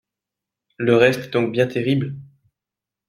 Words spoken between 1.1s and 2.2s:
est donc bien terrible?